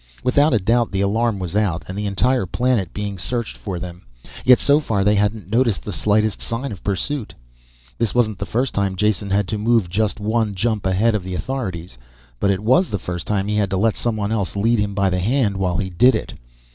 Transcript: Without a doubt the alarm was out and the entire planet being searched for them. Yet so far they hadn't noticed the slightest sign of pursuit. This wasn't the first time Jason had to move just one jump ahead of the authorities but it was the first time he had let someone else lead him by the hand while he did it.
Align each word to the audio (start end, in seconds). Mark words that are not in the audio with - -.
Without 0.23 0.51
a 0.51 0.57
doubt 0.57 0.91
the 0.91 1.01
alarm 1.01 1.37
was 1.37 1.55
out 1.55 1.83
and 1.87 1.95
the 1.95 2.07
entire 2.07 2.47
planet 2.47 2.91
being 2.91 3.19
searched 3.19 3.55
for 3.55 3.77
them. 3.77 4.01
Yet 4.43 4.57
so 4.57 4.79
far 4.79 5.03
they 5.03 5.13
hadn't 5.13 5.51
noticed 5.51 5.83
the 5.83 5.91
slightest 5.91 6.41
sign 6.41 6.71
of 6.71 6.83
pursuit. 6.83 7.35
This 7.99 8.15
wasn't 8.15 8.39
the 8.39 8.47
first 8.47 8.73
time 8.73 8.95
Jason 8.95 9.29
had 9.29 9.47
to 9.49 9.59
move 9.59 9.91
just 9.91 10.19
one 10.19 10.55
jump 10.55 10.87
ahead 10.87 11.13
of 11.13 11.23
the 11.23 11.35
authorities 11.35 11.99
but 12.39 12.49
it 12.49 12.61
was 12.63 12.89
the 12.89 12.97
first 12.97 13.27
time 13.27 13.47
he 13.47 13.57
had 13.57 13.71
let 13.71 13.95
someone 13.95 14.31
else 14.31 14.55
lead 14.55 14.79
him 14.79 14.95
by 14.95 15.11
the 15.11 15.19
hand 15.19 15.57
while 15.57 15.77
he 15.77 15.91
did 15.91 16.15
it. 16.15 16.33